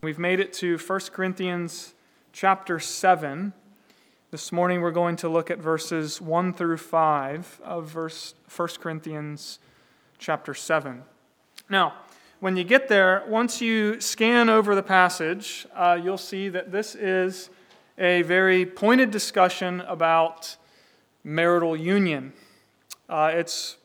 [0.00, 1.92] We've made it to 1 Corinthians
[2.32, 3.52] chapter 7.
[4.30, 9.58] This morning we're going to look at verses 1 through 5 of verse 1 Corinthians
[10.16, 11.02] chapter 7.
[11.68, 11.94] Now,
[12.38, 16.94] when you get there, once you scan over the passage, uh, you'll see that this
[16.94, 17.50] is
[17.98, 20.56] a very pointed discussion about
[21.24, 22.32] marital union.
[23.08, 23.78] Uh, it's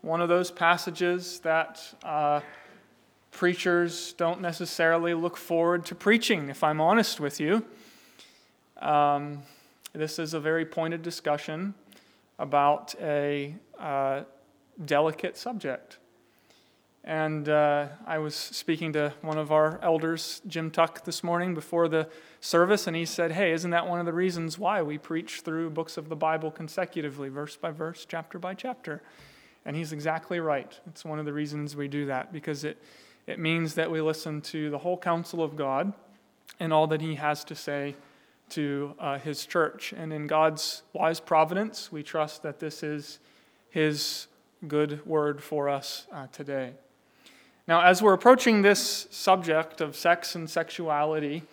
[0.00, 2.40] one of those passages that uh,
[3.40, 7.64] preachers don't necessarily look forward to preaching, if I'm honest with you.
[8.82, 9.38] Um,
[9.94, 11.72] this is a very pointed discussion
[12.38, 14.24] about a uh,
[14.84, 15.96] delicate subject.
[17.02, 21.88] And uh, I was speaking to one of our elders, Jim Tuck, this morning before
[21.88, 22.10] the
[22.42, 25.70] service, and he said, Hey, isn't that one of the reasons why we preach through
[25.70, 29.00] books of the Bible consecutively, verse by verse, chapter by chapter?
[29.64, 30.78] And he's exactly right.
[30.88, 32.76] It's one of the reasons we do that, because it,
[33.30, 35.92] it means that we listen to the whole counsel of God
[36.58, 37.94] and all that he has to say
[38.50, 39.94] to uh, his church.
[39.96, 43.20] And in God's wise providence, we trust that this is
[43.70, 44.26] his
[44.66, 46.72] good word for us uh, today.
[47.68, 51.44] Now, as we're approaching this subject of sex and sexuality,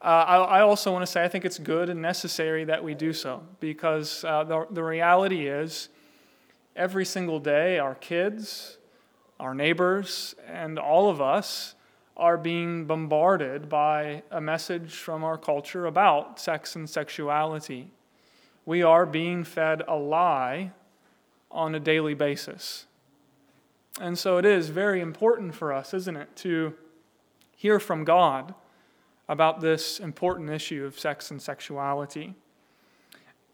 [0.00, 2.94] uh, I, I, also want to say I think it's good and necessary that we
[2.94, 5.88] do so because uh, the, the reality is
[6.74, 8.78] every single day our kids,
[9.40, 11.74] our neighbors, and all of us
[12.16, 17.90] are being bombarded by a message from our culture about sex and sexuality.
[18.64, 20.72] We are being fed a lie
[21.50, 22.86] on a daily basis.
[24.00, 26.74] And so it is very important for us, isn't it, to
[27.56, 28.54] hear from God
[29.28, 32.34] about this important issue of sex and sexuality.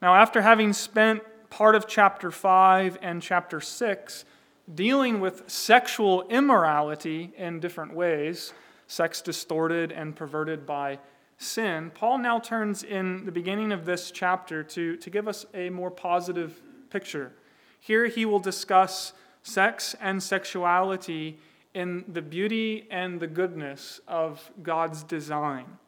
[0.00, 4.24] Now, after having spent part of chapter 5 and chapter 6
[4.74, 8.52] dealing with sexual immorality in different ways,
[8.86, 10.98] sex distorted and perverted by
[11.38, 15.70] sin, Paul now turns in the beginning of this chapter to, to give us a
[15.70, 16.60] more positive
[16.90, 17.32] picture.
[17.80, 19.12] Here he will discuss
[19.42, 21.38] sex and sexuality
[21.74, 25.78] in the beauty and the goodness of God's design.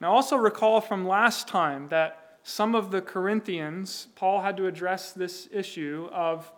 [0.00, 5.12] Now, also recall from last time that some of the Corinthians, Paul had to address
[5.12, 6.50] this issue of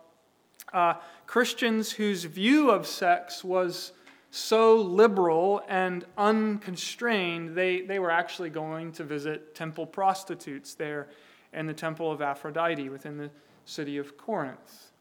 [0.73, 0.95] uh,
[1.27, 3.91] Christians whose view of sex was
[4.31, 11.07] so liberal and unconstrained, they, they were actually going to visit temple prostitutes there
[11.53, 13.29] in the temple of Aphrodite within the
[13.65, 14.91] city of Corinth.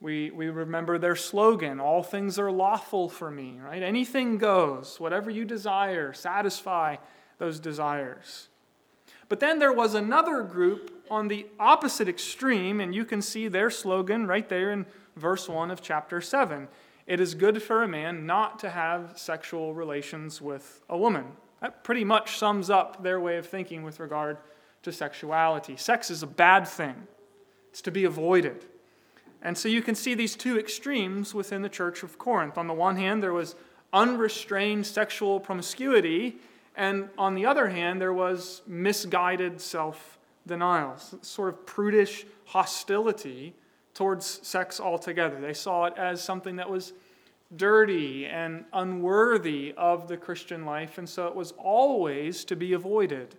[0.00, 3.82] We, we remember their slogan, all things are lawful for me, right?
[3.82, 6.96] Anything goes, whatever you desire, satisfy
[7.38, 8.46] those desires.
[9.28, 13.70] But then there was another group on the opposite extreme, and you can see their
[13.70, 14.86] slogan right there in
[15.16, 16.68] verse 1 of chapter 7.
[17.06, 21.24] It is good for a man not to have sexual relations with a woman.
[21.60, 24.38] That pretty much sums up their way of thinking with regard
[24.82, 25.76] to sexuality.
[25.76, 27.06] Sex is a bad thing,
[27.70, 28.64] it's to be avoided.
[29.42, 32.58] And so you can see these two extremes within the church of Corinth.
[32.58, 33.54] On the one hand, there was
[33.92, 36.36] unrestrained sexual promiscuity,
[36.76, 40.17] and on the other hand, there was misguided self
[40.48, 43.54] denial, sort of prudish hostility
[43.94, 45.40] towards sex altogether.
[45.40, 46.92] They saw it as something that was
[47.56, 53.36] dirty and unworthy of the Christian life, and so it was always to be avoided.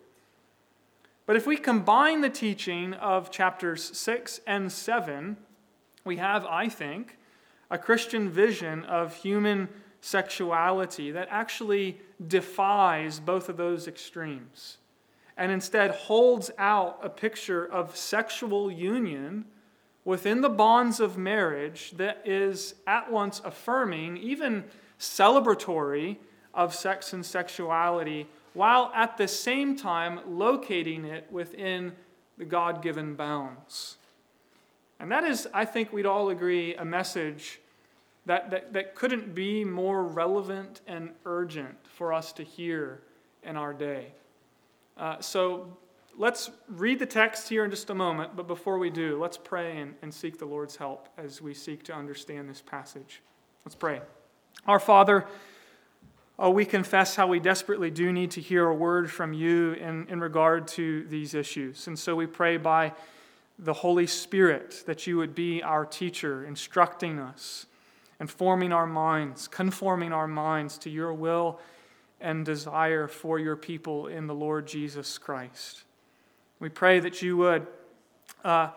[1.25, 5.37] But if we combine the teaching of chapters 6 and 7,
[6.03, 7.17] we have, I think,
[7.69, 9.69] a Christian vision of human
[10.01, 14.78] sexuality that actually defies both of those extremes
[15.39, 19.45] and instead holds out a picture of sexual union
[20.03, 24.65] within the bonds of marriage that is at once affirming, even
[24.99, 26.17] celebratory,
[26.53, 31.93] of sex and sexuality, while at the same time locating it within
[32.37, 33.95] the God given bounds.
[34.99, 37.61] And that is, I think we'd all agree, a message
[38.25, 42.99] that, that, that couldn't be more relevant and urgent for us to hear
[43.43, 44.07] in our day.
[44.99, 45.77] Uh, so
[46.17, 49.77] let's read the text here in just a moment, but before we do, let's pray
[49.77, 53.21] and, and seek the Lord's help as we seek to understand this passage.
[53.63, 54.01] Let's pray.
[54.67, 55.25] Our Father,
[56.37, 60.05] oh, we confess how we desperately do need to hear a word from you in,
[60.09, 61.87] in regard to these issues.
[61.87, 62.91] And so we pray by
[63.57, 67.67] the Holy Spirit, that you would be our teacher, instructing us,
[68.19, 71.57] informing our minds, conforming our minds to your will
[72.21, 75.83] and desire for your people in the Lord Jesus Christ.
[76.59, 77.67] We pray that you would
[78.43, 78.69] uh,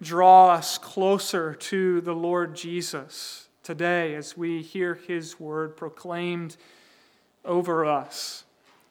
[0.00, 6.56] draw us closer to the Lord Jesus today as we hear his word proclaimed
[7.44, 8.44] over us.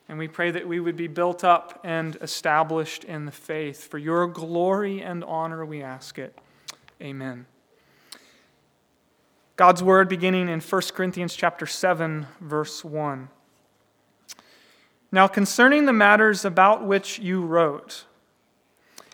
[0.07, 3.87] And we pray that we would be built up and established in the faith.
[3.87, 6.37] For your glory and honor, we ask it.
[7.01, 7.45] Amen.
[9.55, 13.29] God's word beginning in 1 Corinthians chapter 7 verse 1.
[15.11, 18.05] Now concerning the matters about which you wrote,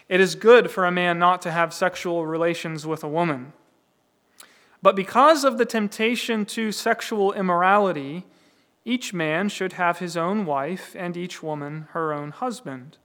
[0.09, 3.53] it is good for a man not to have sexual relations with a woman.
[4.81, 8.25] But because of the temptation to sexual immorality,
[8.83, 12.97] each man should have his own wife, and each woman her own husband.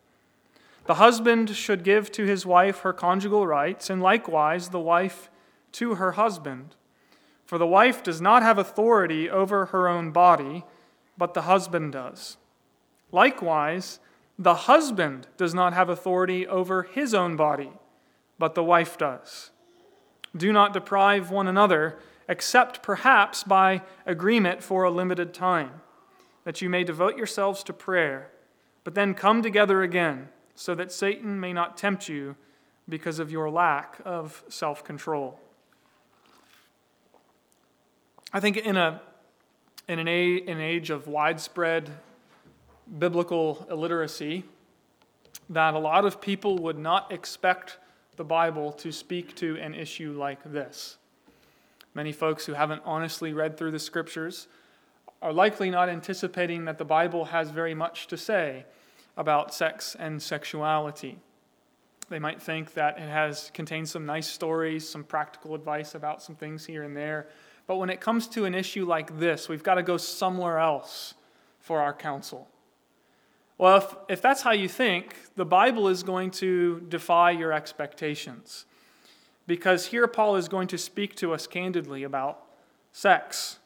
[0.85, 5.31] The husband should give to his wife her conjugal rights, and likewise the wife
[5.73, 6.75] to her husband.
[7.47, 10.65] For the wife does not have authority over her own body,
[11.17, 12.37] but the husband does.
[13.13, 13.99] Likewise,
[14.39, 17.73] the husband does not have authority over his own body,
[18.39, 19.51] but the wife does.
[20.37, 21.99] Do not deprive one another,
[22.29, 25.83] except perhaps by agreement for a limited time,
[26.45, 28.31] that you may devote yourselves to prayer,
[28.85, 32.37] but then come together again, so that Satan may not tempt you
[32.89, 35.39] because of your lack of self control.
[38.33, 39.01] I think in, a,
[39.89, 41.91] in an, a, an age of widespread
[42.99, 44.45] biblical illiteracy
[45.49, 47.79] that a lot of people would not expect
[48.17, 50.97] the Bible to speak to an issue like this.
[51.95, 54.47] Many folks who haven't honestly read through the scriptures
[55.23, 58.65] are likely not anticipating that the Bible has very much to say
[59.17, 61.19] about sex and sexuality.
[62.09, 66.35] They might think that it has contained some nice stories, some practical advice about some
[66.35, 67.29] things here and there.
[67.67, 71.15] But when it comes to an issue like this, we've got to go somewhere else
[71.61, 72.50] for our counsel.
[73.61, 78.65] Well, if, if that's how you think, the Bible is going to defy your expectations.
[79.47, 82.43] Because here Paul is going to speak to us candidly about
[82.91, 83.59] sex.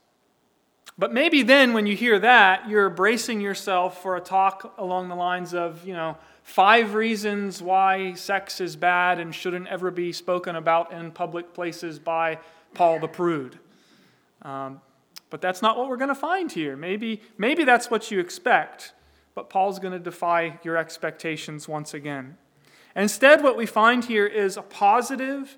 [0.98, 5.14] But maybe then, when you hear that, you're bracing yourself for a talk along the
[5.14, 10.56] lines of, you know, five reasons why sex is bad and shouldn't ever be spoken
[10.56, 12.40] about in public places by
[12.74, 13.60] Paul the Prude.
[14.42, 14.80] Um,
[15.30, 16.76] but that's not what we're going to find here.
[16.76, 18.92] Maybe, maybe that's what you expect
[19.34, 22.36] but Paul's going to defy your expectations once again.
[22.96, 25.56] Instead, what we find here is a positive,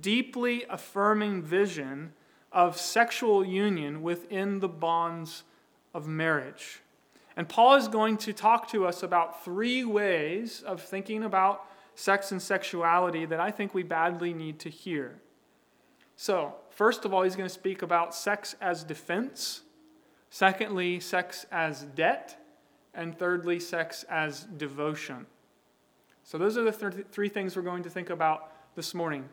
[0.00, 2.12] deeply affirming vision
[2.52, 5.44] of sexual union within the bonds
[5.94, 6.80] of marriage.
[7.36, 12.30] And Paul is going to talk to us about three ways of thinking about sex
[12.30, 15.16] and sexuality that I think we badly need to hear.
[16.16, 19.62] So, first of all, he's going to speak about sex as defense.
[20.30, 22.43] Secondly, sex as debt
[22.94, 25.26] and thirdly, sex as devotion.
[26.22, 29.28] So, those are the th- three things we're going to think about this morning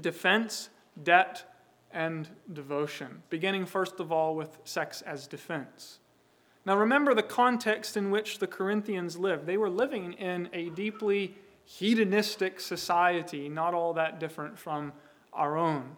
[0.00, 0.68] defense,
[1.02, 1.44] debt,
[1.92, 3.22] and devotion.
[3.30, 5.98] Beginning, first of all, with sex as defense.
[6.64, 9.46] Now, remember the context in which the Corinthians lived.
[9.46, 14.92] They were living in a deeply hedonistic society, not all that different from
[15.32, 15.96] our own.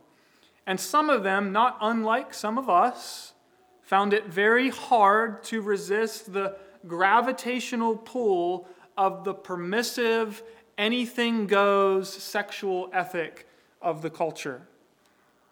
[0.66, 3.32] And some of them, not unlike some of us,
[3.80, 6.56] found it very hard to resist the
[6.86, 10.42] gravitational pull of the permissive,
[10.76, 13.46] anything goes sexual ethic
[13.80, 14.62] of the culture.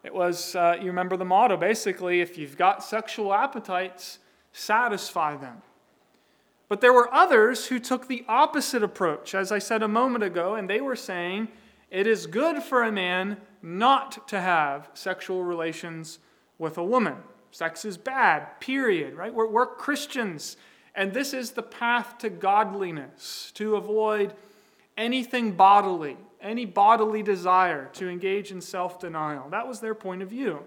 [0.02, 4.18] It was, uh, you remember the motto basically, if you've got sexual appetites,
[4.52, 5.62] satisfy them.
[6.68, 10.54] But there were others who took the opposite approach, as I said a moment ago,
[10.54, 11.48] and they were saying
[11.90, 16.18] it is good for a man not to have sexual relations
[16.58, 17.16] with a woman.
[17.50, 19.32] Sex is bad, period, right?
[19.32, 20.56] We're, we're Christians.
[20.96, 24.32] And this is the path to godliness, to avoid
[24.96, 29.50] anything bodily, any bodily desire, to engage in self denial.
[29.50, 30.60] That was their point of view.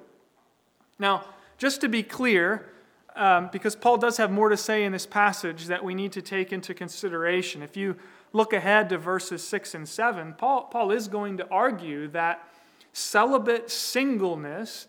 [1.00, 1.26] Now,
[1.58, 2.70] just to be clear,
[3.16, 6.22] um, because Paul does have more to say in this passage that we need to
[6.22, 7.64] take into consideration.
[7.64, 7.96] If you
[8.32, 12.48] look ahead to verses 6 and 7, Paul, Paul is going to argue that
[12.94, 14.86] celibate singleness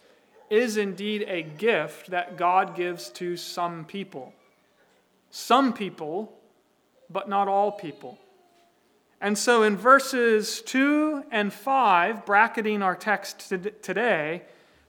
[0.50, 4.34] is indeed a gift that God gives to some people
[5.30, 6.38] some people,
[7.08, 8.18] but not all people.
[9.20, 14.42] And so in verses 2 and 5, bracketing our text today,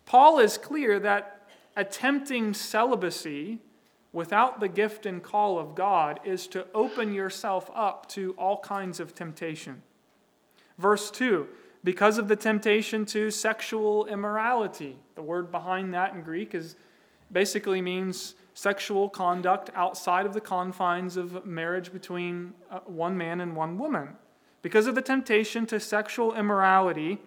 [0.05, 3.60] Paul is clear that attempting celibacy
[4.13, 9.00] without the gift and call of God is to open yourself up to all kinds
[9.00, 9.81] of temptation.
[10.77, 11.48] Verse 2
[11.83, 14.98] because of the temptation to sexual immorality.
[15.15, 16.75] The word behind that in Greek is
[17.31, 23.55] basically means sexual conduct outside of the confines of marriage between uh, one man and
[23.55, 24.10] one woman.
[24.62, 27.20] Because of the temptation to sexual immorality,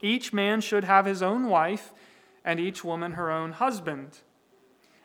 [0.00, 1.92] each man should have his own wife
[2.44, 4.20] and each woman her own husband.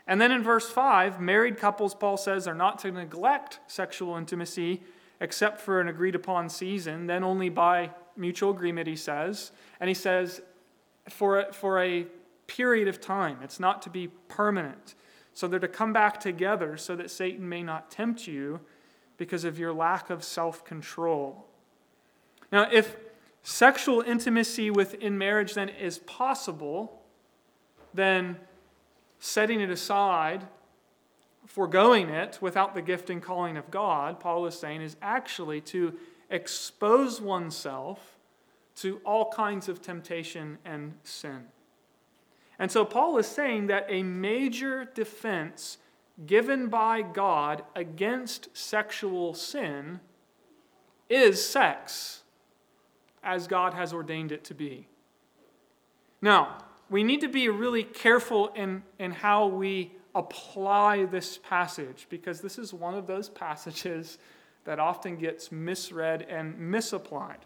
[0.07, 4.81] And then in verse 5, married couples, Paul says, are not to neglect sexual intimacy
[5.19, 9.51] except for an agreed upon season, then only by mutual agreement, he says.
[9.79, 10.41] And he says,
[11.09, 12.07] for a, for a
[12.47, 14.95] period of time, it's not to be permanent.
[15.33, 18.59] So they're to come back together so that Satan may not tempt you
[19.17, 21.45] because of your lack of self control.
[22.51, 22.97] Now, if
[23.43, 27.01] sexual intimacy within marriage then is possible,
[27.93, 28.37] then
[29.19, 30.47] setting it aside,
[31.45, 35.93] foregoing it without the gift and calling of God, Paul is saying, is actually to
[36.29, 38.17] expose oneself
[38.77, 41.45] to all kinds of temptation and sin.
[42.61, 45.79] And so Paul is saying that a major defense
[46.27, 49.99] given by God against sexual sin
[51.09, 52.21] is sex,
[53.23, 54.87] as God has ordained it to be.
[56.21, 62.41] Now, we need to be really careful in, in how we apply this passage because
[62.41, 64.19] this is one of those passages
[64.65, 67.39] that often gets misread and misapplied.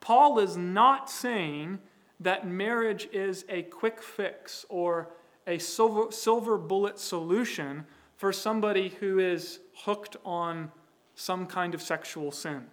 [0.00, 1.78] Paul is not saying
[2.20, 5.08] that marriage is a quick fix or
[5.46, 7.84] a silver, silver bullet solution
[8.16, 10.70] for somebody who is hooked on
[11.14, 12.66] some kind of sexual sin.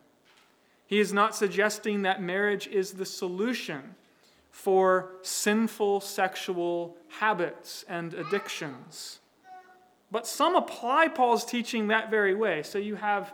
[0.85, 3.95] He is not suggesting that marriage is the solution
[4.51, 9.19] for sinful sexual habits and addictions.
[10.11, 12.61] But some apply Paul's teaching that very way.
[12.61, 13.33] So you have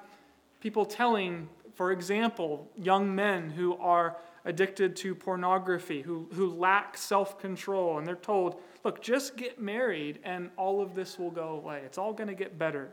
[0.62, 7.39] people telling, for example, young men who are addicted to pornography, who, who lack self
[7.39, 11.81] control, and they're told, look, just get married and all of this will go away.
[11.86, 12.91] It's all going to get better.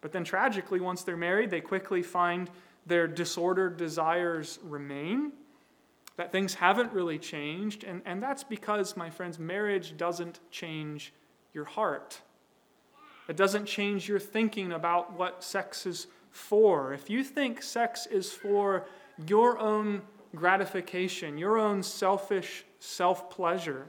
[0.00, 2.50] But then tragically, once they're married, they quickly find
[2.86, 5.32] their disordered desires remain
[6.16, 7.84] that things haven't really changed.
[7.84, 11.12] And, and that's because, my friends, marriage doesn't change
[11.52, 12.20] your heart.
[13.28, 16.92] It doesn't change your thinking about what sex is for.
[16.92, 18.86] If you think sex is for
[19.26, 20.02] your own
[20.36, 23.86] gratification, your own selfish self pleasure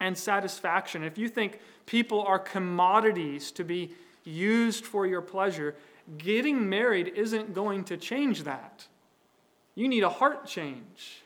[0.00, 3.92] and satisfaction, if you think people are commodities to be
[4.24, 5.74] used for your pleasure,
[6.18, 8.86] getting married isn't going to change that.
[9.74, 11.22] You need a heart change.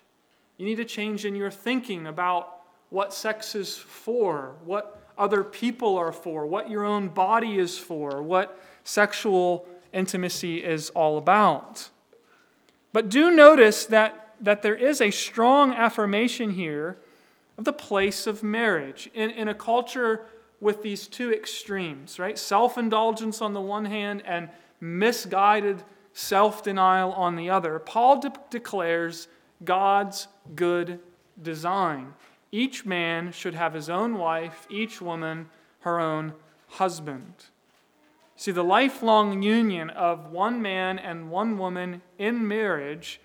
[0.57, 5.97] You need a change in your thinking about what sex is for, what other people
[5.97, 11.89] are for, what your own body is for, what sexual intimacy is all about.
[12.93, 16.97] But do notice that, that there is a strong affirmation here
[17.57, 20.27] of the place of marriage in, in a culture
[20.61, 22.39] with these two extremes, right?
[22.39, 24.49] Self indulgence on the one hand and
[24.81, 27.79] misguided self denial on the other.
[27.79, 29.29] Paul de- declares
[29.65, 31.01] God's good
[31.43, 32.15] design.
[32.51, 35.49] Each man should have his own wife, each woman
[35.81, 36.33] her own
[36.69, 37.35] husband.
[38.37, 43.21] See, the lifelong union of one man and one woman in marriage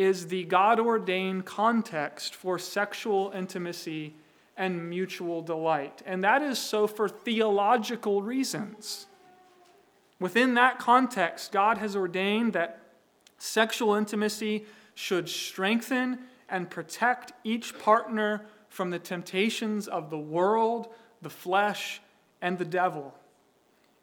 [0.00, 4.14] is the God ordained context for sexual intimacy
[4.56, 6.02] and mutual delight.
[6.06, 9.06] And that is so for theological reasons.
[10.18, 12.80] Within that context, God has ordained that
[13.36, 14.64] sexual intimacy
[14.94, 20.88] should strengthen and protect each partner from the temptations of the world,
[21.20, 22.00] the flesh,
[22.40, 23.14] and the devil.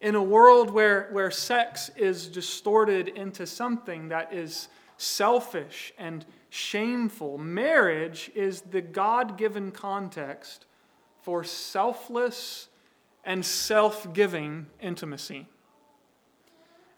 [0.00, 7.38] In a world where, where sex is distorted into something that is selfish and shameful,
[7.38, 10.66] marriage is the God given context
[11.22, 12.68] for selfless
[13.24, 15.46] and self giving intimacy.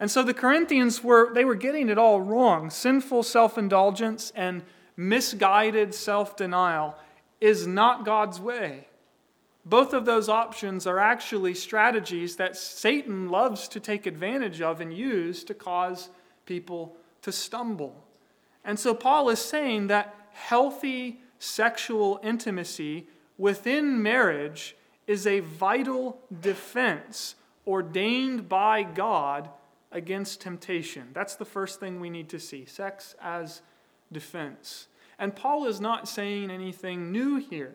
[0.01, 2.71] And so the Corinthians were they were getting it all wrong.
[2.71, 4.63] Sinful self-indulgence and
[4.97, 6.97] misguided self-denial
[7.41, 8.87] is not God's way.
[9.65, 14.93] Both of those options are actually strategies that Satan loves to take advantage of and
[14.93, 16.09] use to cause
[16.47, 18.05] people to stumble.
[18.65, 23.07] And so Paul is saying that healthy sexual intimacy
[23.39, 27.35] within marriage is a vital defense
[27.67, 29.49] ordained by God
[29.93, 31.09] against temptation.
[31.13, 33.63] That's the first thing we need to see sex as
[34.13, 34.87] defense.
[35.19, 37.75] And Paul is not saying anything new here.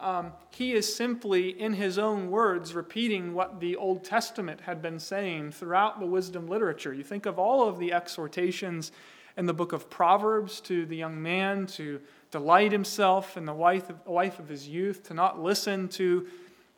[0.00, 4.98] Um, he is simply, in his own words, repeating what the Old Testament had been
[4.98, 6.94] saying throughout the wisdom literature.
[6.94, 8.92] You think of all of the exhortations
[9.36, 13.90] in the book of Proverbs to the young man to delight himself in the wife
[13.90, 16.26] of, wife of his youth, to not listen to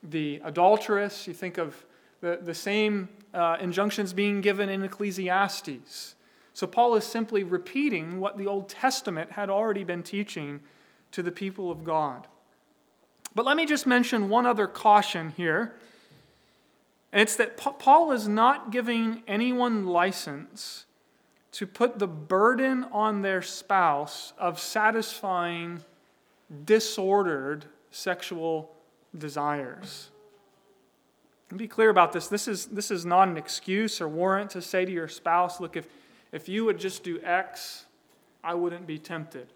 [0.02, 1.28] the adulteress.
[1.28, 1.86] You think of
[2.20, 6.16] the, the same uh, injunctions being given in Ecclesiastes.
[6.54, 10.60] So Paul is simply repeating what the Old Testament had already been teaching
[11.12, 12.26] to the people of God.
[13.34, 15.74] But let me just mention one other caution here.
[17.12, 20.86] And it's that Paul is not giving anyone license
[21.52, 25.82] to put the burden on their spouse of satisfying
[26.64, 28.74] disordered sexual
[29.16, 30.10] desires.
[31.50, 32.28] And be clear about this.
[32.28, 35.76] This is, this is not an excuse or warrant to say to your spouse, look,
[35.76, 35.86] if,
[36.32, 37.84] if you would just do X,
[38.42, 39.48] I wouldn't be tempted.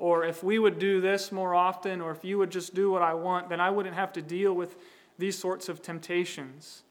[0.00, 3.02] Or if we would do this more often, or if you would just do what
[3.02, 4.76] I want, then I wouldn't have to deal with
[5.18, 6.84] these sorts of temptations.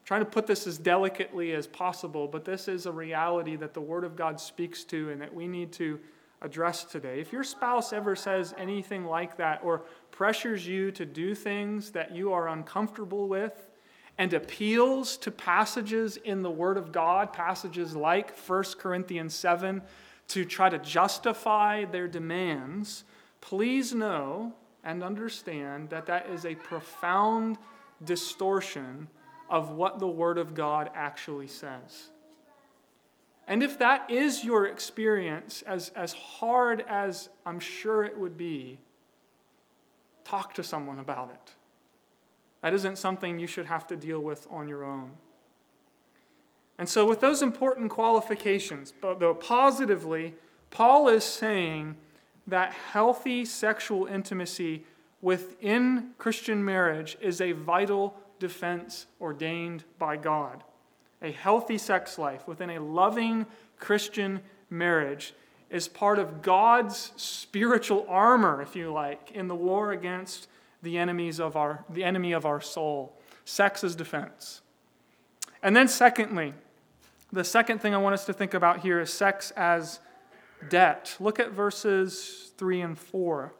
[0.00, 3.74] I'm trying to put this as delicately as possible, but this is a reality that
[3.74, 6.00] the Word of God speaks to and that we need to
[6.40, 7.20] address today.
[7.20, 12.14] If your spouse ever says anything like that or pressures you to do things that
[12.14, 13.68] you are uncomfortable with,
[14.16, 19.82] and appeals to passages in the Word of God, passages like 1 Corinthians 7,
[20.30, 23.04] to try to justify their demands,
[23.40, 24.52] please know
[24.84, 27.58] and understand that that is a profound
[28.04, 29.08] distortion
[29.48, 32.10] of what the Word of God actually says.
[33.48, 38.78] And if that is your experience, as, as hard as I'm sure it would be,
[40.24, 41.54] talk to someone about it.
[42.62, 45.10] That isn't something you should have to deal with on your own.
[46.80, 50.34] And so, with those important qualifications, though positively,
[50.70, 51.94] Paul is saying
[52.46, 54.84] that healthy sexual intimacy
[55.20, 60.64] within Christian marriage is a vital defense ordained by God.
[61.20, 63.44] A healthy sex life within a loving
[63.78, 65.34] Christian marriage
[65.68, 70.48] is part of God's spiritual armor, if you like, in the war against
[70.82, 73.20] the enemies of our the enemy of our soul.
[73.44, 74.62] Sex is defense.
[75.62, 76.54] And then secondly,
[77.32, 80.00] the second thing I want us to think about here is sex as
[80.68, 81.16] debt.
[81.20, 83.54] Look at verses 3 and 4.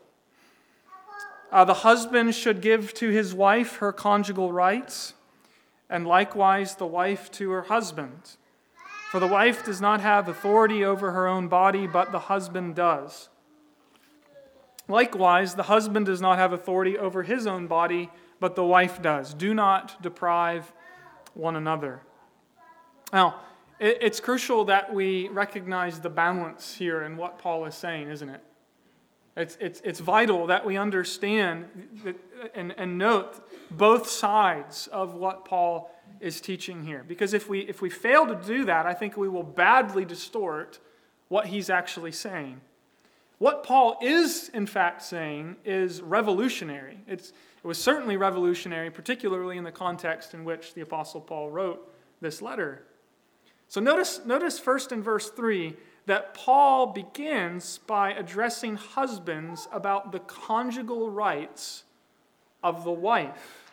[1.53, 5.15] Uh, the husband should give to his wife her conjugal rights,
[5.89, 8.37] and likewise the wife to her husband.
[9.11, 13.29] For the wife does not have authority over her own body, but the husband does.
[14.87, 19.35] Likewise, the husband does not have authority over his own body, but the wife does.
[19.35, 20.73] Do not deprive
[21.35, 22.03] one another.
[23.13, 23.41] Now,
[23.81, 28.43] it's crucial that we recognize the balance here in what Paul is saying, isn't it?
[29.37, 31.67] It's, it's, it's vital that we understand
[32.05, 32.17] that,
[32.55, 35.91] and, and note both sides of what Paul
[36.21, 37.05] is teaching here.
[37.07, 40.79] Because if we, if we fail to do that, I think we will badly distort
[41.29, 42.61] what he's actually saying.
[43.39, 46.99] What Paul is, in fact, saying is revolutionary.
[47.07, 51.91] It's, it was certainly revolutionary, particularly in the context in which the Apostle Paul wrote
[52.21, 52.83] this letter.
[53.71, 60.19] So notice, notice first in verse 3 that Paul begins by addressing husbands about the
[60.19, 61.85] conjugal rights
[62.65, 63.71] of the wife.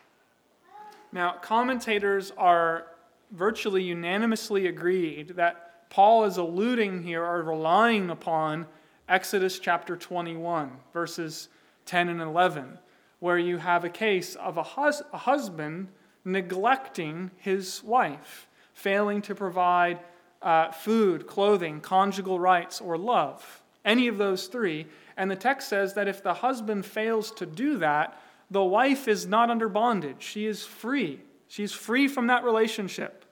[1.12, 2.86] Now, commentators are
[3.32, 8.68] virtually unanimously agreed that Paul is alluding here or relying upon
[9.10, 11.50] Exodus chapter 21, verses
[11.88, 12.78] 10 and 11,
[13.20, 15.88] where you have a case of a, hus- a husband
[16.24, 18.47] neglecting his wife,
[18.78, 20.00] failing to provide
[20.42, 23.62] uh, food, clothing, conjugal rights, or love.
[23.84, 24.88] Any of those three.
[25.16, 29.26] And the text says that if the husband fails to do that, the wife is
[29.26, 30.22] not under bondage.
[30.22, 31.20] She is free.
[31.48, 33.26] She's free from that relationship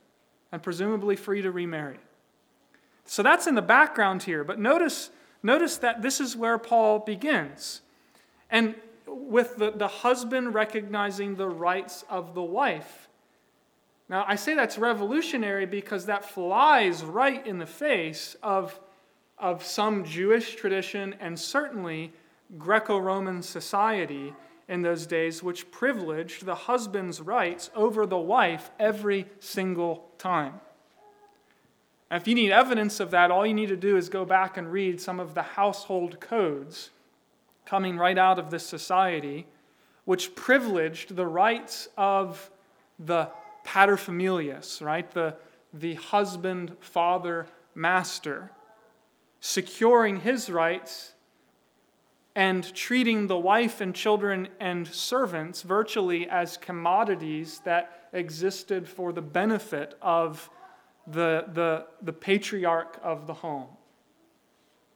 [0.52, 2.00] and presumably free to remarry.
[3.06, 4.44] So that's in the background here.
[4.44, 5.12] But notice
[5.46, 7.82] Notice that this is where Paul begins.
[8.50, 8.74] And
[9.06, 13.08] with the, the husband recognizing the rights of the wife.
[14.08, 18.80] Now, I say that's revolutionary because that flies right in the face of,
[19.38, 22.14] of some Jewish tradition and certainly
[22.58, 24.34] Greco Roman society
[24.68, 30.60] in those days, which privileged the husband's rights over the wife every single time.
[32.10, 34.58] And if you need evidence of that, all you need to do is go back
[34.58, 36.92] and read some of the household codes
[37.66, 39.48] coming right out of this society,
[40.06, 42.52] which privileged the rights of
[43.00, 43.30] the
[43.66, 45.10] paterfamilias, right?
[45.12, 45.36] The,
[45.74, 48.52] the husband, father, master,
[49.40, 51.14] securing his rights
[52.36, 59.22] and treating the wife and children and servants virtually as commodities that existed for the
[59.22, 60.50] benefit of
[61.08, 63.68] the, the, the patriarch of the home.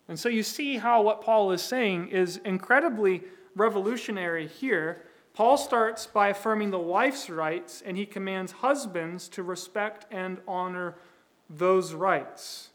[0.08, 3.24] And so you see how what Paul is saying is incredibly
[3.56, 5.04] revolutionary here.
[5.34, 10.96] Paul starts by affirming the wife's rights, and he commands husbands to respect and honor
[11.50, 12.70] those rights.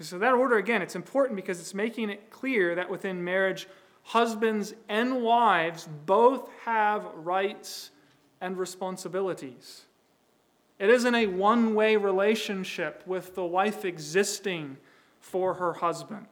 [0.00, 3.68] So, that order, again, it's important because it's making it clear that within marriage,
[4.02, 7.90] husbands and wives both have rights
[8.40, 9.84] and responsibilities.
[10.78, 14.76] It isn't a one way relationship with the wife existing
[15.20, 16.26] for her husband.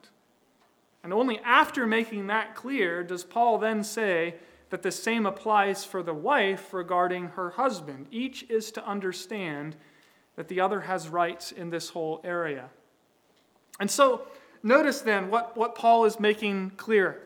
[1.03, 4.35] And only after making that clear does Paul then say
[4.73, 8.07] that the same applies for the wife regarding her husband.
[8.09, 9.75] Each is to understand
[10.35, 12.71] that the other has rights in this whole area.
[13.79, 14.23] And so,
[14.63, 17.21] notice then what, what Paul is making clear.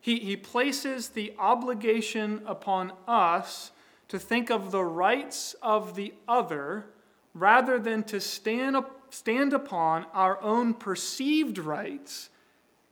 [0.00, 3.70] He, he places the obligation upon us
[4.08, 6.86] to think of the rights of the other
[7.34, 12.30] rather than to stand, up, stand upon our own perceived rights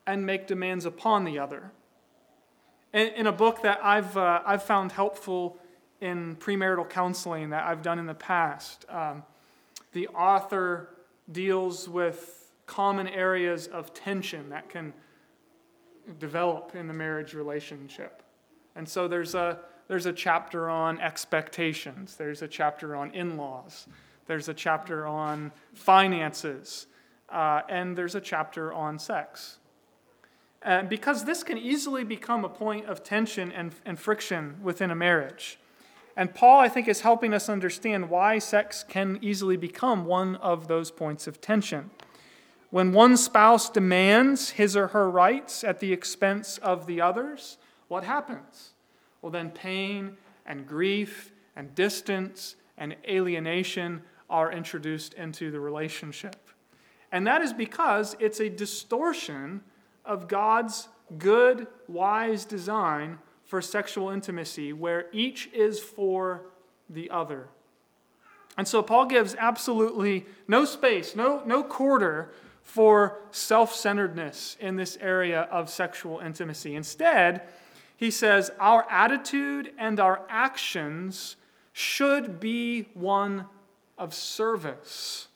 [0.06, 1.72] and make demands upon the other.
[2.92, 5.58] In, in a book that I've, uh, I've found helpful
[6.00, 9.22] in premarital counseling that I've done in the past, um,
[9.92, 10.90] the author
[11.30, 14.92] deals with common areas of tension that can
[16.18, 18.22] develop in the marriage relationship.
[18.74, 23.86] And so there's a, there's a chapter on expectations, there's a chapter on in laws,
[24.26, 26.86] there's a chapter on finances,
[27.30, 29.58] uh, and there's a chapter on sex.
[30.66, 34.96] And because this can easily become a point of tension and, and friction within a
[34.96, 35.60] marriage.
[36.16, 40.66] And Paul, I think, is helping us understand why sex can easily become one of
[40.66, 41.90] those points of tension.
[42.70, 48.02] When one spouse demands his or her rights at the expense of the others, what
[48.02, 48.72] happens?
[49.22, 56.50] Well, then pain and grief and distance and alienation are introduced into the relationship.
[57.12, 59.62] And that is because it's a distortion
[60.06, 60.88] of God's
[61.18, 66.46] good, wise design for sexual intimacy, where each is for
[66.88, 67.48] the other.
[68.56, 74.98] And so Paul gives absolutely no space, no, no quarter for self centeredness in this
[75.00, 76.74] area of sexual intimacy.
[76.74, 77.42] Instead,
[77.96, 81.36] he says our attitude and our actions
[81.72, 83.46] should be one
[83.98, 85.28] of service.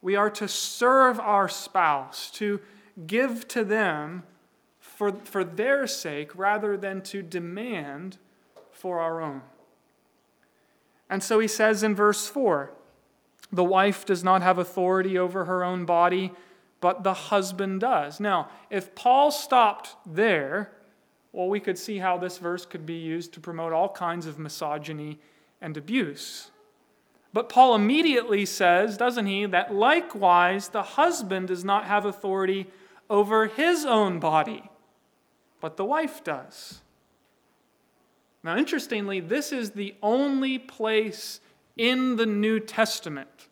[0.00, 2.60] We are to serve our spouse, to
[3.06, 4.24] give to them
[4.78, 8.18] for, for their sake rather than to demand
[8.72, 9.42] for our own.
[11.10, 12.72] And so he says in verse 4
[13.50, 16.32] the wife does not have authority over her own body,
[16.80, 18.20] but the husband does.
[18.20, 20.70] Now, if Paul stopped there,
[21.32, 24.38] well, we could see how this verse could be used to promote all kinds of
[24.38, 25.18] misogyny
[25.60, 26.50] and abuse.
[27.32, 32.66] But Paul immediately says, doesn't he, that likewise the husband does not have authority
[33.10, 34.68] over his own body
[35.60, 36.80] but the wife does.
[38.42, 41.40] Now, interestingly, this is the only place
[41.76, 43.48] in the New Testament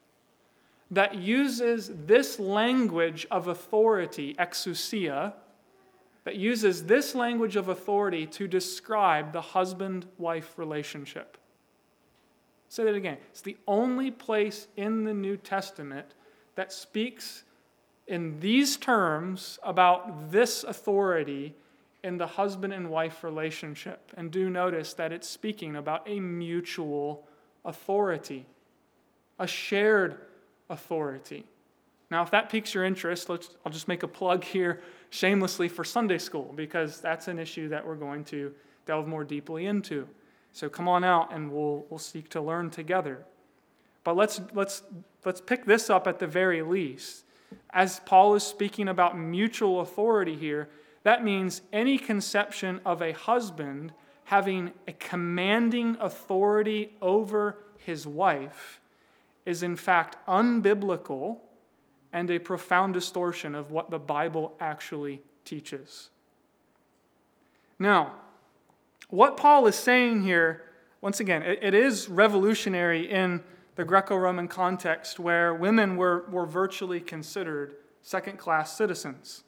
[0.90, 5.32] that uses this language of authority, exousia,
[6.24, 11.36] that uses this language of authority to describe the husband wife relationship.
[12.68, 13.18] Say that again.
[13.30, 16.14] It's the only place in the New Testament
[16.54, 17.44] that speaks
[18.06, 21.54] in these terms about this authority
[22.04, 24.12] in the husband and wife relationship.
[24.16, 27.26] And do notice that it's speaking about a mutual
[27.64, 28.46] authority,
[29.38, 30.20] a shared
[30.70, 31.44] authority.
[32.10, 36.18] Now, if that piques your interest, I'll just make a plug here shamelessly for Sunday
[36.18, 38.54] school because that's an issue that we're going to
[38.86, 40.06] delve more deeply into.
[40.52, 43.24] So come on out and we'll, we'll seek to learn together.
[44.04, 44.84] But let's, let's,
[45.24, 47.24] let's pick this up at the very least.
[47.70, 50.68] As Paul is speaking about mutual authority here,
[51.02, 53.92] that means any conception of a husband
[54.24, 58.80] having a commanding authority over his wife
[59.44, 61.38] is in fact unbiblical
[62.12, 66.10] and a profound distortion of what the Bible actually teaches.
[67.78, 68.14] Now,
[69.08, 70.64] what Paul is saying here,
[71.00, 73.44] once again, it, is revolutionary in
[73.76, 79.44] the Greco Roman context where women were, were virtually considered second class citizens.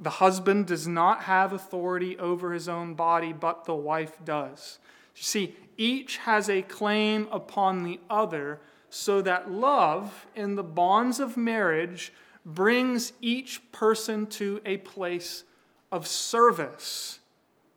[0.00, 4.78] The husband does not have authority over his own body, but the wife does.
[5.14, 11.20] You see, each has a claim upon the other, so that love in the bonds
[11.20, 12.12] of marriage
[12.44, 15.44] brings each person to a place
[15.92, 17.20] of service,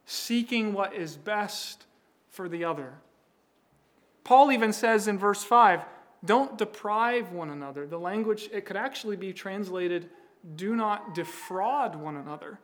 [0.05, 1.85] seeking what is best
[2.29, 2.93] for the other.
[4.27, 5.81] Paul even says in verse 5
[6.25, 7.87] don't deprive one another.
[7.87, 10.09] The language, it could actually be translated
[10.55, 12.59] do not defraud one another.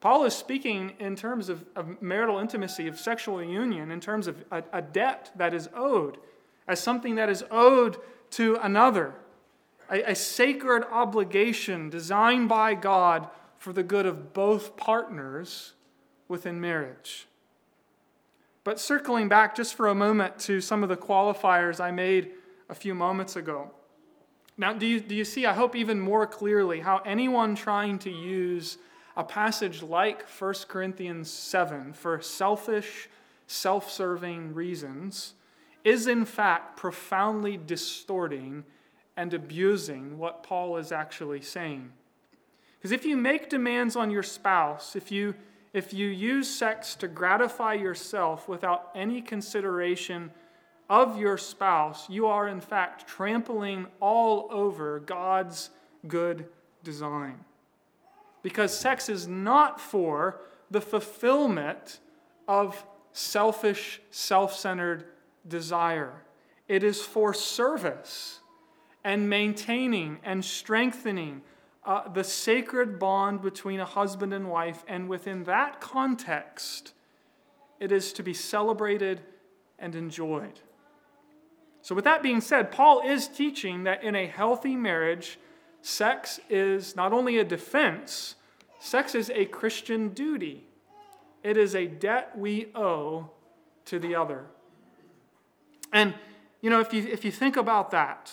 [0.00, 4.44] Paul is speaking in terms of, of marital intimacy, of sexual union, in terms of
[4.52, 6.18] a, a, debt that is owed,
[6.68, 7.96] as something that is owed
[8.30, 9.14] to another,
[9.90, 13.28] a, a sacred obligation designed by God
[13.58, 15.72] for the good of both partners
[16.28, 17.26] within marriage.
[18.64, 22.32] But circling back just for a moment to some of the qualifiers I made
[22.68, 23.70] a few moments ago.
[24.56, 28.10] Now, do you, do you see, I hope, even more clearly how anyone trying to
[28.10, 28.76] use
[29.16, 33.08] a passage like 1 Corinthians 7 for selfish,
[33.46, 35.34] self serving reasons
[35.82, 38.64] is in fact profoundly distorting
[39.16, 41.90] and abusing what Paul is actually saying.
[42.78, 45.34] Because if you make demands on your spouse, if you,
[45.72, 50.30] if you use sex to gratify yourself without any consideration
[50.88, 55.70] of your spouse, you are in fact trampling all over God's
[56.08, 56.46] good
[56.82, 57.44] design.
[58.42, 62.00] Because sex is not for the fulfillment
[62.48, 65.04] of selfish, self centered
[65.46, 66.22] desire.
[66.66, 68.40] It is for service
[69.04, 71.42] and maintaining and strengthening
[71.90, 74.84] uh, the sacred bond between a husband and wife.
[74.86, 76.92] And within that context,
[77.80, 79.22] it is to be celebrated
[79.76, 80.60] and enjoyed.
[81.82, 85.40] So, with that being said, Paul is teaching that in a healthy marriage,
[85.82, 88.36] sex is not only a defense,
[88.78, 90.68] sex is a Christian duty.
[91.42, 93.30] It is a debt we owe
[93.86, 94.44] to the other.
[95.92, 96.14] And,
[96.60, 98.32] you know, if you, if you think about that,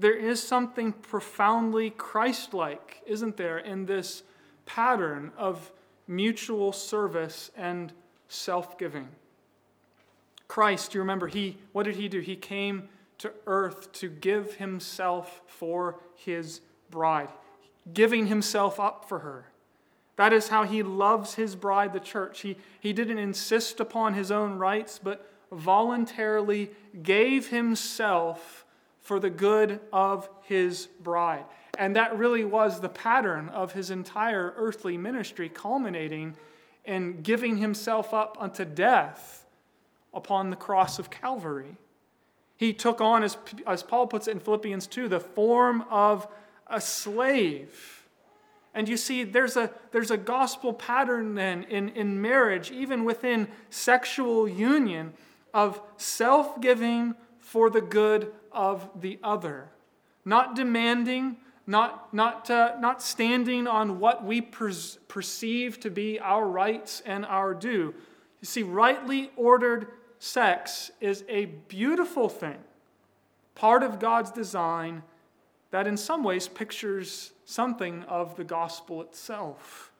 [0.00, 4.22] there is something profoundly Christ like, isn't there, in this
[4.64, 5.70] pattern of
[6.08, 7.92] mutual service and
[8.28, 9.08] self giving.
[10.48, 12.20] Christ, you remember, he, what did he do?
[12.20, 17.28] He came to earth to give himself for his bride,
[17.92, 19.46] giving himself up for her.
[20.16, 22.40] That is how he loves his bride, the church.
[22.40, 26.70] He, he didn't insist upon his own rights, but voluntarily
[27.02, 28.59] gave himself
[29.10, 31.44] for the good of his bride.
[31.76, 36.36] And that really was the pattern of his entire earthly ministry, culminating
[36.84, 39.44] in giving himself up unto death
[40.14, 41.76] upon the cross of Calvary.
[42.56, 46.28] He took on, as, as Paul puts it in Philippians 2, the form of
[46.68, 48.06] a slave.
[48.74, 53.48] And you see, there's a, there's a gospel pattern then in, in marriage, even within
[53.70, 55.14] sexual union,
[55.52, 59.68] of self giving for the good of the other.
[60.24, 61.36] Not demanding,
[61.66, 64.72] not, not, uh, not standing on what we per-
[65.08, 67.94] perceive to be our rights and our due.
[68.40, 72.58] You see, rightly ordered sex is a beautiful thing,
[73.54, 75.02] part of God's design
[75.70, 79.90] that in some ways pictures something of the gospel itself.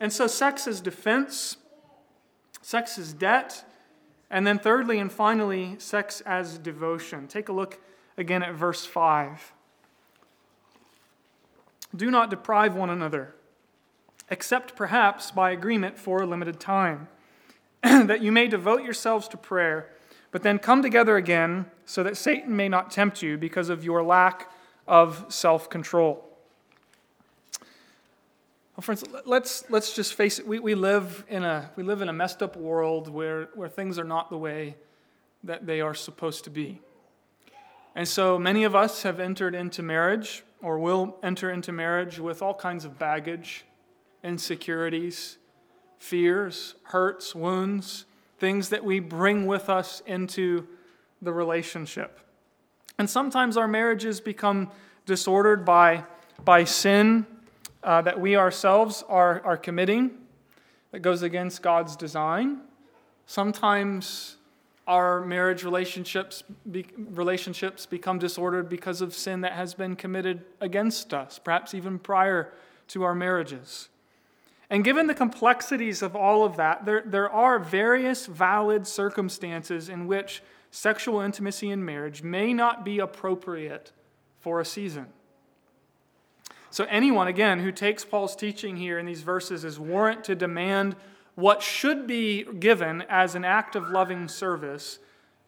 [0.00, 1.56] And so, sex is defense,
[2.60, 3.64] sex is debt,
[4.32, 7.28] and then, thirdly and finally, sex as devotion.
[7.28, 7.78] Take a look
[8.16, 9.52] again at verse 5.
[11.94, 13.34] Do not deprive one another,
[14.30, 17.08] except perhaps by agreement for a limited time,
[17.82, 19.90] that you may devote yourselves to prayer,
[20.30, 24.02] but then come together again so that Satan may not tempt you because of your
[24.02, 24.50] lack
[24.88, 26.31] of self control.
[28.76, 30.46] Well, friends, let's, let's just face it.
[30.46, 33.98] We, we, live in a, we live in a messed up world where, where things
[33.98, 34.76] are not the way
[35.44, 36.80] that they are supposed to be.
[37.94, 42.40] And so many of us have entered into marriage or will enter into marriage with
[42.40, 43.66] all kinds of baggage,
[44.24, 45.36] insecurities,
[45.98, 48.06] fears, hurts, wounds,
[48.38, 50.66] things that we bring with us into
[51.20, 52.20] the relationship.
[52.98, 54.70] And sometimes our marriages become
[55.04, 56.04] disordered by,
[56.42, 57.26] by sin
[57.82, 60.10] uh, that we ourselves are, are committing
[60.92, 62.60] that goes against God's design.
[63.26, 64.36] Sometimes
[64.86, 71.14] our marriage relationships, be, relationships become disordered because of sin that has been committed against
[71.14, 72.52] us, perhaps even prior
[72.88, 73.88] to our marriages.
[74.68, 80.06] And given the complexities of all of that, there, there are various valid circumstances in
[80.06, 83.92] which sexual intimacy in marriage may not be appropriate
[84.40, 85.06] for a season.
[86.72, 90.96] So, anyone, again, who takes Paul's teaching here in these verses as warrant to demand
[91.34, 94.98] what should be given as an act of loving service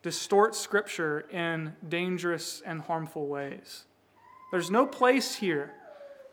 [0.03, 3.87] distorts Scripture in dangerous and harmful ways.
[4.53, 5.73] There's no place here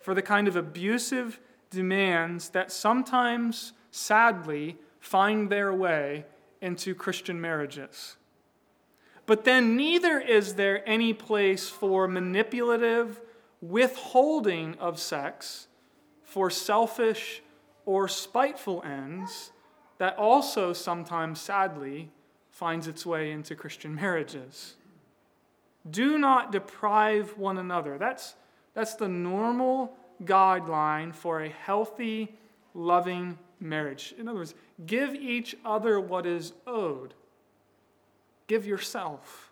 [0.01, 6.25] for the kind of abusive demands that sometimes, sadly, find their way
[6.59, 8.17] into Christian marriages.
[9.25, 13.21] But then, neither is there any place for manipulative,
[13.61, 15.67] withholding of sex
[16.23, 17.41] for selfish
[17.85, 19.51] or spiteful ends
[19.99, 22.09] that also sometimes, sadly,
[22.49, 24.75] finds its way into Christian marriages.
[25.89, 27.97] Do not deprive one another.
[27.97, 28.35] That's,
[28.73, 32.33] that's the normal guideline for a healthy,
[32.73, 34.13] loving marriage.
[34.17, 37.13] In other words, give each other what is owed.
[38.47, 39.51] Give yourself,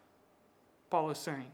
[0.90, 1.52] Paul is saying.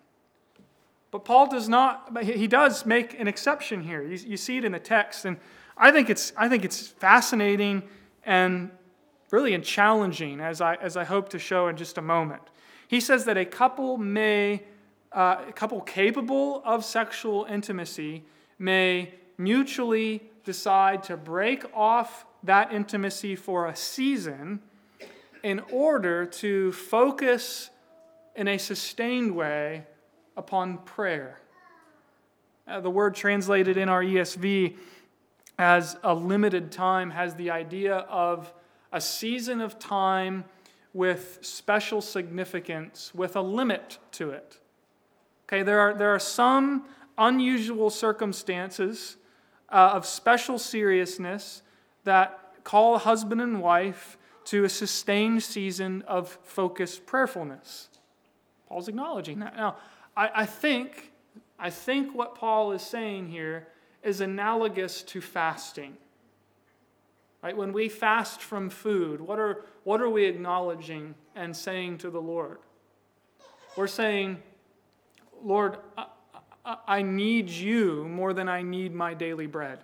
[1.15, 4.03] But Paul does not, he does make an exception here.
[4.03, 5.37] You, you see it in the text, and
[5.77, 7.83] I think it's, I think it's fascinating
[8.25, 8.69] and
[9.31, 12.41] really and challenging, as I, as I hope to show in just a moment.
[12.89, 14.63] He says that a couple may,
[15.13, 18.25] uh, a couple capable of sexual intimacy
[18.59, 24.59] may mutually decide to break off that intimacy for a season
[25.43, 27.69] in order to focus
[28.35, 29.85] in a sustained way
[30.37, 31.39] upon prayer.
[32.67, 34.75] Uh, the word translated in our ESV
[35.57, 38.51] as a limited time has the idea of
[38.91, 40.43] a season of time
[40.93, 44.59] with special significance, with a limit to it.
[45.47, 46.85] Okay, there are, there are some
[47.17, 49.17] unusual circumstances
[49.69, 51.61] uh, of special seriousness
[52.03, 57.89] that call husband and wife to a sustained season of focused prayerfulness.
[58.69, 59.55] Paul's acknowledging that.
[59.55, 59.77] Now,
[60.15, 61.11] I, I think,
[61.59, 63.67] I think what Paul is saying here
[64.03, 65.97] is analogous to fasting.
[67.41, 67.55] Right?
[67.55, 72.21] When we fast from food, what are, what are we acknowledging and saying to the
[72.21, 72.57] Lord?
[73.75, 74.41] We're saying,
[75.43, 76.07] Lord, I,
[76.65, 79.79] I, I need you more than I need my daily bread.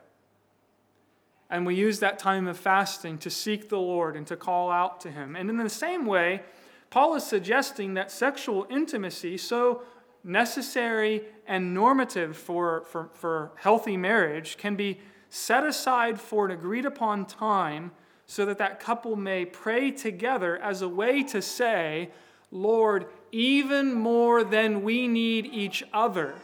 [1.51, 5.01] And we use that time of fasting to seek the Lord and to call out
[5.01, 5.35] to Him.
[5.35, 6.41] And in the same way,
[6.89, 9.83] Paul is suggesting that sexual intimacy, so
[10.23, 16.85] necessary and normative for, for, for healthy marriage can be set aside for an agreed
[16.85, 17.91] upon time
[18.25, 22.09] so that that couple may pray together as a way to say,
[22.51, 26.35] Lord, even more than we need each other,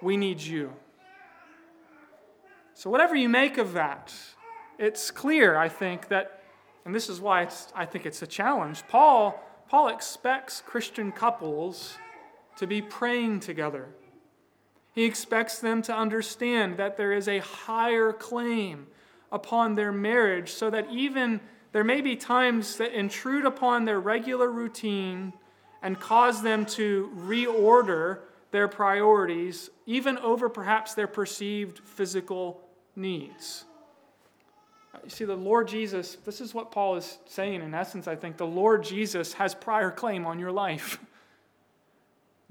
[0.00, 0.72] we need you.
[2.74, 4.12] So, whatever you make of that,
[4.78, 6.42] it's clear, I think, that,
[6.84, 8.82] and this is why I think it's a challenge.
[8.88, 11.96] Paul, Paul expects Christian couples
[12.56, 13.88] to be praying together.
[14.92, 18.86] He expects them to understand that there is a higher claim
[19.32, 21.40] upon their marriage so that even
[21.72, 25.32] there may be times that intrude upon their regular routine
[25.82, 28.20] and cause them to reorder
[28.52, 32.60] their priorities, even over perhaps their perceived physical
[32.94, 33.64] needs.
[35.02, 38.36] You see, the Lord Jesus, this is what Paul is saying in essence, I think.
[38.36, 41.00] The Lord Jesus has prior claim on your life.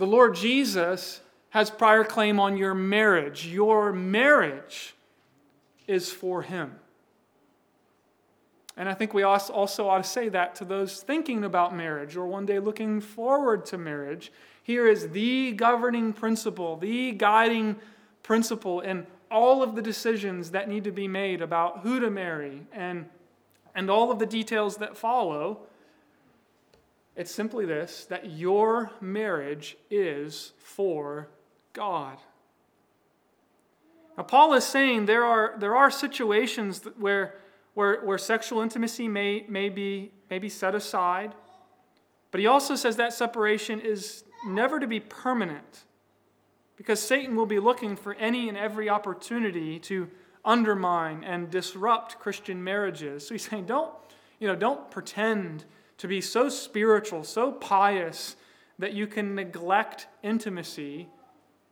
[0.04, 3.48] The Lord Jesus has prior claim on your marriage.
[3.48, 4.96] Your marriage
[5.88, 6.76] is for Him.
[8.76, 12.26] And I think we also ought to say that to those thinking about marriage or
[12.26, 14.30] one day looking forward to marriage.
[14.62, 17.78] Here is the governing principle, the guiding
[18.24, 22.64] principle in all of the decisions that need to be made about who to marry
[22.74, 23.06] and,
[23.74, 25.60] and all of the details that follow.
[27.16, 31.30] It's simply this that your marriage is for
[31.74, 32.18] God.
[34.18, 37.36] Now, Paul is saying there are, there are situations where,
[37.74, 41.34] where, where sexual intimacy may, may, be, may be set aside,
[42.32, 45.86] but he also says that separation is never to be permanent
[46.76, 50.10] because Satan will be looking for any and every opportunity to
[50.44, 53.28] undermine and disrupt Christian marriages.
[53.28, 53.94] So he's saying, don't,
[54.40, 55.66] you know, don't pretend
[56.04, 58.36] to be so spiritual, so pious,
[58.78, 61.08] that you can neglect intimacy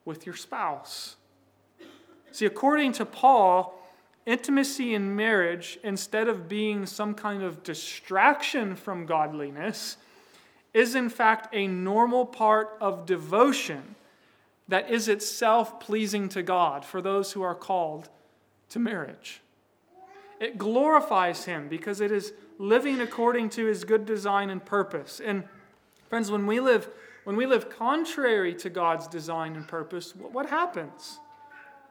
[0.05, 1.17] with your spouse.
[2.31, 3.77] See, according to Paul,
[4.25, 9.97] intimacy in marriage, instead of being some kind of distraction from godliness,
[10.73, 13.95] is in fact a normal part of devotion
[14.69, 18.07] that is itself pleasing to God for those who are called
[18.69, 19.41] to marriage.
[20.39, 22.31] It glorifies Him because it is
[22.61, 25.19] living according to his good design and purpose.
[25.19, 25.43] And
[26.09, 26.87] friends, when we live
[27.23, 31.19] when we live contrary to God's design and purpose, what happens?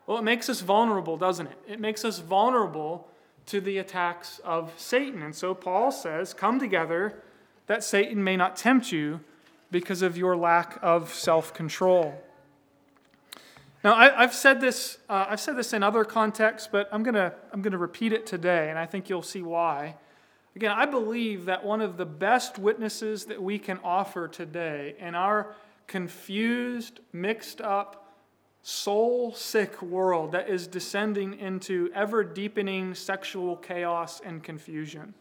[0.06, 1.58] Well, it makes us vulnerable, doesn't it?
[1.68, 3.06] It makes us vulnerable
[3.46, 5.22] to the attacks of Satan.
[5.22, 7.22] And so Paul says, Come together
[7.68, 9.20] that Satan may not tempt you
[9.70, 12.20] because of your lack of self control.
[13.84, 14.98] Now, I, have said this.
[15.08, 18.68] Uh, I've said this in other contexts, but I'm gonna I'm gonna repeat it today,
[18.68, 19.94] and I think you'll see why.
[20.56, 25.14] Again, I believe that one of the best witnesses that we can offer today in
[25.14, 25.54] our
[25.86, 28.14] confused, mixed up,
[28.62, 35.14] soul sick world that is descending into ever deepening sexual chaos and confusion.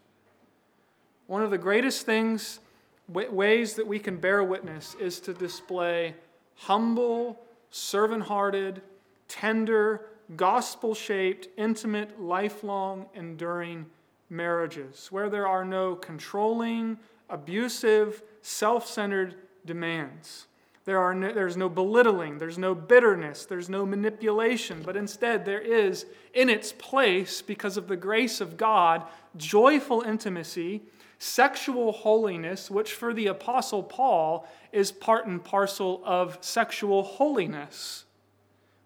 [1.27, 2.59] One of the greatest things,
[3.07, 6.15] ways that we can bear witness, is to display
[6.55, 8.81] humble, servant hearted,
[9.27, 10.01] tender,
[10.35, 13.85] gospel shaped, intimate, lifelong, enduring
[14.29, 16.97] marriages where there are no controlling,
[17.29, 20.47] abusive, self centered demands.
[20.85, 25.61] There are no, there's no belittling, there's no bitterness, there's no manipulation, but instead there
[25.61, 29.03] is, in its place, because of the grace of God,
[29.37, 30.81] joyful intimacy,
[31.19, 38.05] sexual holiness, which for the Apostle Paul is part and parcel of sexual holiness,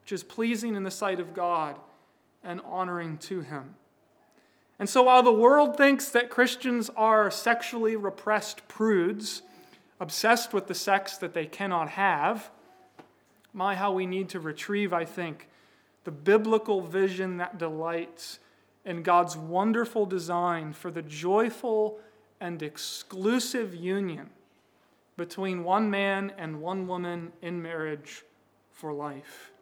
[0.01, 1.77] which is pleasing in the sight of God
[2.43, 3.75] and honoring to Him.
[4.79, 9.43] And so while the world thinks that Christians are sexually repressed prudes,
[9.99, 12.49] obsessed with the sex that they cannot have,
[13.53, 15.47] my, how we need to retrieve, I think,
[16.03, 18.39] the biblical vision that delights
[18.83, 21.99] in God's wonderful design for the joyful
[22.41, 24.29] and exclusive union
[25.15, 28.23] between one man and one woman in marriage
[28.71, 29.52] for life.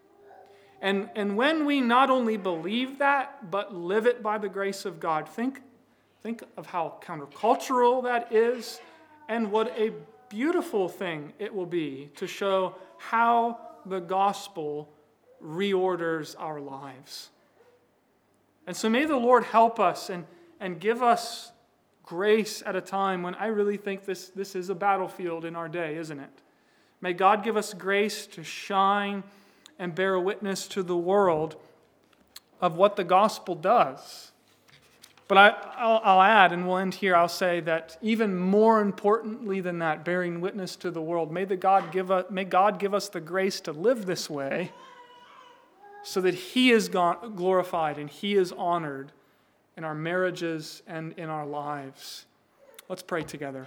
[0.81, 4.99] And, and when we not only believe that, but live it by the grace of
[4.99, 5.61] God, think,
[6.23, 8.81] think of how countercultural that is
[9.29, 9.93] and what a
[10.29, 14.89] beautiful thing it will be to show how the gospel
[15.43, 17.29] reorders our lives.
[18.65, 20.25] And so may the Lord help us and,
[20.59, 21.51] and give us
[22.03, 25.69] grace at a time when I really think this, this is a battlefield in our
[25.69, 26.29] day, isn't it?
[27.01, 29.23] May God give us grace to shine
[29.81, 31.55] and bear witness to the world
[32.61, 34.31] of what the gospel does.
[35.27, 39.59] But I, will I'll add, and we'll end here, I'll say that even more importantly
[39.59, 42.93] than that, bearing witness to the world, may, the God, give us, may God give
[42.93, 44.71] us the grace to live this way
[46.03, 49.11] so that He is glorified and He is honored
[49.75, 52.25] in our marriages and in our lives.
[52.87, 53.65] Let's pray together.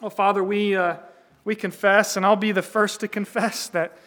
[0.00, 0.98] Oh, Father, we, uh,
[1.44, 3.98] we confess, and I'll be the first to confess that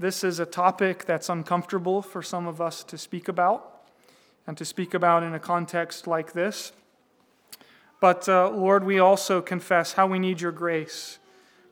[0.00, 3.82] this is a topic that's uncomfortable for some of us to speak about
[4.46, 6.72] and to speak about in a context like this.
[8.00, 11.18] But uh, Lord, we also confess how we need your grace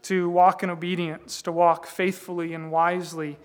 [0.03, 3.39] to walk in obedience, to walk faithfully and wisely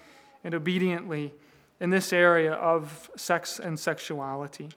[0.44, 1.34] and obediently
[1.80, 4.68] in this area of sex and sexuality.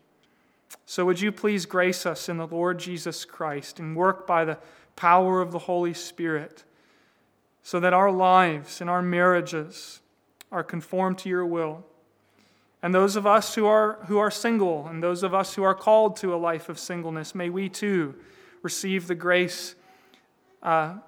[0.84, 4.59] So, would you please grace us in the Lord Jesus Christ and work by the
[4.94, 6.62] power of the Holy Spirit
[7.66, 10.00] so that our lives and our marriages
[10.52, 11.84] are conformed to your will.
[12.80, 15.74] And those of us who are, who are single and those of us who are
[15.74, 18.14] called to a life of singleness, may we too
[18.62, 19.74] receive the grace
[20.62, 20.98] uh,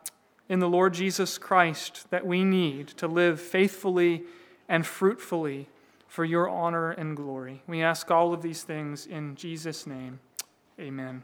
[0.49, 4.25] in the Lord Jesus Christ that we need to live faithfully
[4.69, 5.69] and fruitfully
[6.09, 7.63] for your honor and glory.
[7.69, 10.19] We ask all of these things in Jesus' name.
[10.81, 11.23] Amen.